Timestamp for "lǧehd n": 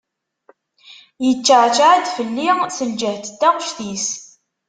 2.89-3.35